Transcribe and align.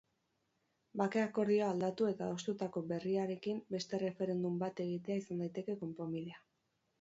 Bake-akordioa 1.01 1.67
aldatu 1.73 2.07
eta 2.11 2.25
adostutako 2.29 2.83
berriarekin 2.93 3.59
beste 3.77 3.97
erreferendum 3.99 4.57
bat 4.65 4.83
egitea 4.87 5.21
izan 5.27 5.45
daiteke 5.45 5.77
konponbidea. 5.85 6.43